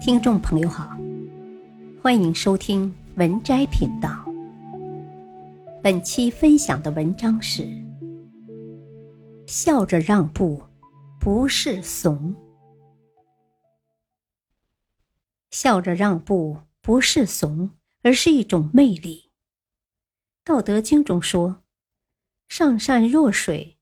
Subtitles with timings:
[0.00, 0.96] 听众朋友好，
[2.02, 4.24] 欢迎收听文摘频道。
[5.82, 7.68] 本期分享的文章是：
[9.46, 10.62] 笑着让步
[11.20, 12.34] 不是怂，
[15.50, 17.70] 笑着让步不是怂，
[18.02, 19.30] 而是一种魅力。
[20.42, 21.62] 道德经中说
[22.48, 23.76] ：“上善若水，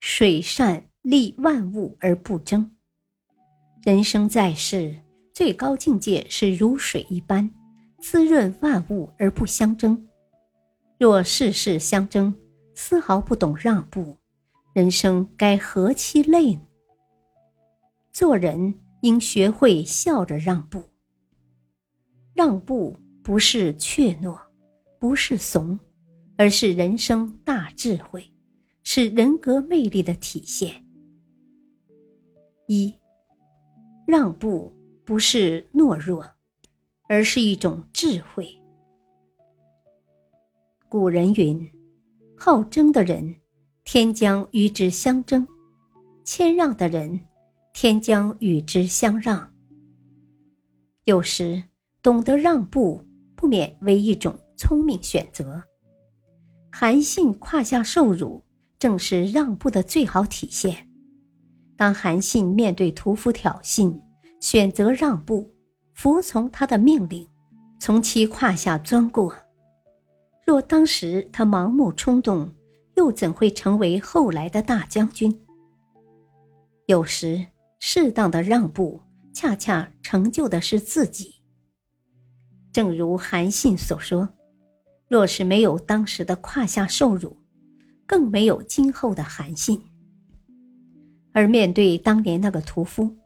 [0.00, 2.76] 水善利万物而不争。”
[3.82, 4.98] 人生在世，
[5.32, 7.50] 最高境界是如水一般，
[7.98, 10.08] 滋润万物而不相争。
[10.98, 12.34] 若事事相争，
[12.74, 14.18] 丝毫不懂让步，
[14.74, 16.60] 人生该何其累呢？
[18.12, 20.82] 做人应学会笑着让步。
[22.34, 24.38] 让步不是怯懦，
[24.98, 25.78] 不是怂，
[26.36, 28.30] 而是人生大智慧，
[28.84, 30.84] 是人格魅力的体现。
[32.66, 32.94] 一。
[34.06, 34.70] 让步
[35.12, 36.26] 不是懦弱，
[37.06, 38.48] 而是一种智慧。
[40.88, 41.70] 古人云
[42.34, 43.36] ：“好争的人，
[43.84, 45.44] 天将与之相争；
[46.24, 47.20] 谦让的人，
[47.74, 49.52] 天将与之相让。”
[51.04, 51.62] 有时，
[52.00, 53.04] 懂得让步，
[53.36, 55.62] 不免为一种聪明选择。
[56.70, 58.42] 韩信胯下受辱，
[58.78, 60.88] 正是让步的最好体现。
[61.76, 63.94] 当韩信面对屠夫挑衅，
[64.42, 65.54] 选择让步，
[65.94, 67.28] 服从他的命令，
[67.78, 69.32] 从其胯下钻过。
[70.44, 72.52] 若当时他盲目冲动，
[72.96, 75.40] 又怎会成为后来的大将军？
[76.86, 77.46] 有时，
[77.78, 79.00] 适当的让步，
[79.32, 81.36] 恰恰成就的是自己。
[82.72, 84.28] 正如韩信所说
[85.06, 87.36] ：“若是没有当时的胯下受辱，
[88.08, 89.80] 更没有今后的韩信。”
[91.32, 93.16] 而面对当年那个屠夫，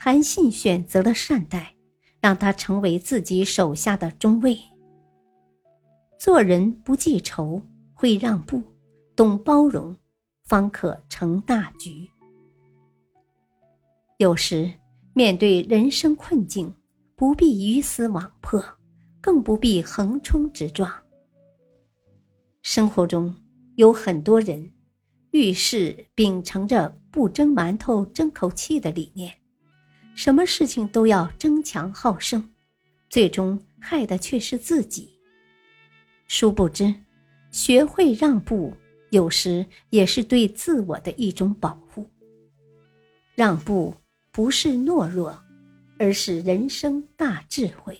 [0.00, 1.74] 韩信选择了善待，
[2.20, 4.56] 让他成为自己手下的中尉。
[6.16, 7.60] 做人不记仇，
[7.92, 8.62] 会让步，
[9.16, 9.96] 懂包容，
[10.44, 12.08] 方可成大局。
[14.18, 14.72] 有时
[15.14, 16.72] 面对人生困境，
[17.16, 18.64] 不必鱼死网破，
[19.20, 20.88] 更不必横冲直撞。
[22.62, 23.34] 生活中
[23.74, 24.70] 有很多人。
[25.30, 29.30] 遇事秉承着不争馒头争口气的理念，
[30.18, 32.50] 什么事情都要争强好胜，
[33.08, 35.08] 最终害的却是自己。
[36.26, 36.92] 殊不知，
[37.52, 38.76] 学会让步，
[39.10, 42.04] 有时也是对自我的一种保护。
[43.36, 43.94] 让步
[44.32, 45.40] 不是懦弱，
[46.00, 47.96] 而是人生大智慧。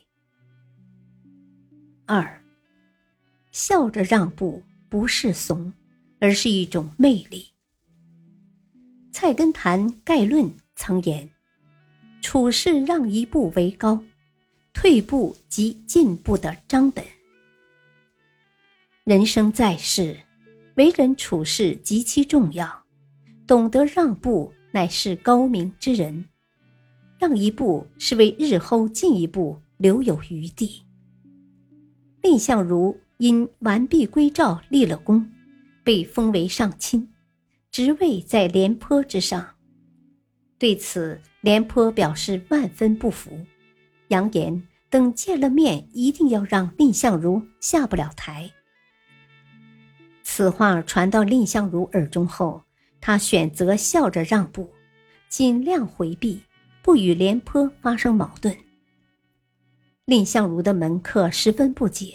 [2.05, 2.43] 二，
[3.53, 5.73] 笑着让步不是怂。
[6.19, 7.47] 而是一种魅力。
[9.13, 11.31] 《菜根谭概论》曾言
[12.21, 14.03] ：“处事让一步为高，
[14.73, 17.05] 退步即进步的张本。”
[19.05, 20.17] 人生在世，
[20.77, 22.85] 为人处事极其重要，
[23.47, 26.25] 懂得让步乃是高明之人。
[27.19, 30.83] 让一步是为日后进一步留有余地。
[32.21, 35.29] 蔺相如因完璧归赵立了功。
[35.83, 37.09] 被封为上卿，
[37.71, 39.55] 职位在廉颇之上。
[40.59, 43.47] 对此，廉颇表示万分不服，
[44.09, 48.51] 扬言等见了面，一定要让蔺相如下不了台。
[50.23, 52.63] 此话传到蔺相如耳中后，
[53.01, 54.69] 他选择笑着让步，
[55.29, 56.43] 尽量回避，
[56.83, 58.57] 不与廉颇发生矛盾。
[60.07, 62.15] 蔺相如的门客十分不解，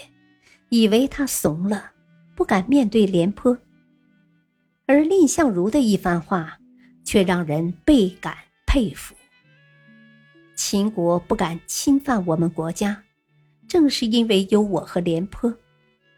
[0.70, 1.92] 以为他怂了。
[2.36, 3.56] 不敢面对廉颇，
[4.88, 6.58] 而蔺相如的一番话，
[7.14, 8.36] 却让人倍感
[8.66, 9.14] 佩服。
[10.56, 13.04] 秦国不敢侵犯我们国家，
[13.68, 15.56] 正是因为有我和廉颇。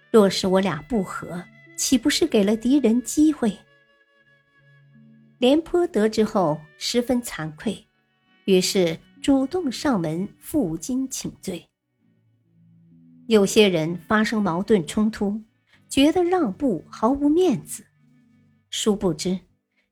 [0.10, 1.44] 若是我俩不和，
[1.76, 3.58] 岂不是给了敌人机会？
[5.38, 7.86] 廉颇得知后十分惭愧，
[8.46, 11.68] 于是主动上门负荆请罪。
[13.28, 15.44] 有些人发生矛盾冲突。
[15.90, 17.86] 觉得让步毫无面子，
[18.70, 19.38] 殊不知，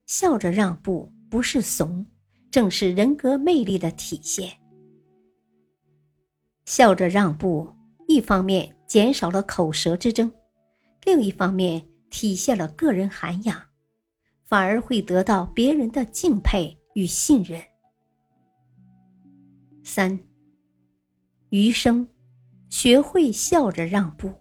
[0.06, 2.06] 笑着让步不是怂，
[2.52, 4.50] 正是人格魅力的体现。
[6.66, 7.74] 笑着让步，
[8.08, 10.32] 一方面减少了口舌之争，
[11.04, 13.62] 另一方面体现了个人涵养，
[14.46, 17.62] 反而会得到别人的敬佩与信任。
[19.84, 20.20] 三，
[21.50, 22.08] 余生，
[22.70, 24.32] 学会笑着让步。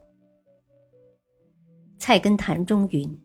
[1.99, 3.20] 菜根谭中云：“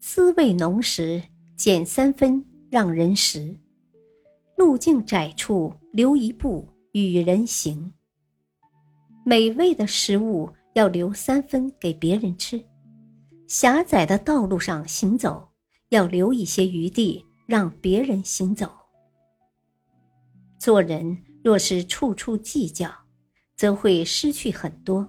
[0.00, 1.22] 滋味浓时
[1.60, 3.54] 减三分让人食，
[4.56, 7.92] 路径窄处留一步与人行。
[9.26, 12.64] 美味的食物要留三分给别人吃，
[13.46, 15.46] 狭窄的道路上行走
[15.90, 18.72] 要留一些余地让别人行走。
[20.58, 21.14] 做人
[21.44, 22.90] 若是处处计较，
[23.54, 25.04] 则会失去很多；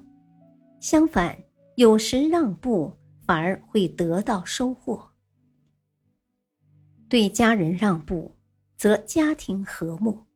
[0.81, 1.33] 相反，
[1.75, 2.91] 有时让步
[3.25, 5.10] 反而会得到收获。
[7.11, 8.37] 对家人让步，
[8.77, 10.27] 则家庭和睦；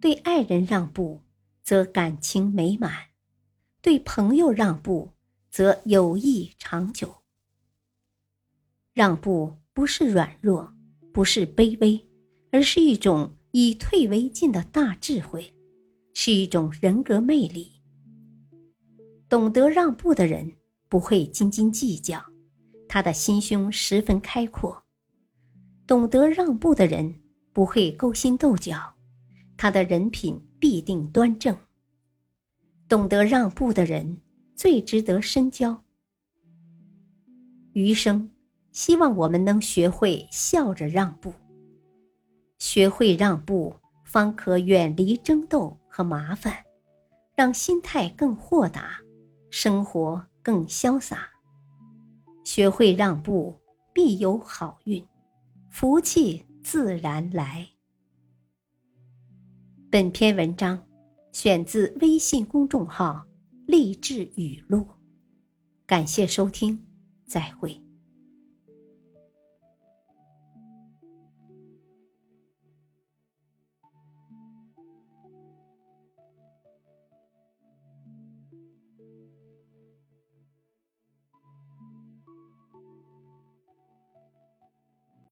[0.00, 1.20] 对爱人让步，
[1.62, 2.90] 则感情美满；
[3.82, 5.10] 对朋友让步，
[5.50, 7.16] 则友谊长久。
[8.94, 10.72] 让步不是软弱，
[11.12, 12.08] 不是卑微，
[12.50, 15.52] 而是一种以退为进的大智慧，
[16.14, 17.70] 是一种人格魅力。
[19.28, 20.50] 懂得让步的人
[20.88, 22.24] 不会斤斤计较，
[22.88, 24.82] 他的心胸十分开阔。
[25.86, 27.14] 懂得让步的人
[27.52, 28.94] 不会勾心斗角，
[29.56, 31.56] 他的人品必定端正。
[32.88, 34.20] 懂得让步的人
[34.54, 35.84] 最值得深交。
[37.72, 38.30] 余生，
[38.72, 41.32] 希望我们能学会笑着让步。
[42.58, 46.64] 学会让步，方可远离争斗和麻烦，
[47.34, 48.98] 让心态更豁达，
[49.50, 51.28] 生活更潇洒。
[52.44, 53.60] 学会让步，
[53.92, 55.06] 必有好运。
[55.78, 57.68] 福气自然来。
[59.90, 60.82] 本篇文章
[61.32, 63.26] 选自微信公众号
[63.68, 64.88] “励志语录”，
[65.84, 66.82] 感谢收听，
[67.26, 67.78] 再会。